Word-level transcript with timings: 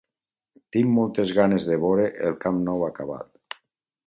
Tinc 0.75 0.89
moltes 0.93 1.33
ganes 1.39 1.67
de 1.73 1.77
veure 1.85 2.09
el 2.31 2.35
Camp 2.47 2.59
Nou 2.71 2.87
acabat. 2.89 3.63